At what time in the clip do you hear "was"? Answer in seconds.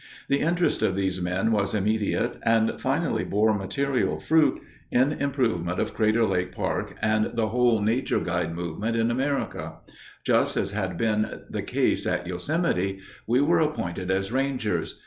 1.51-1.75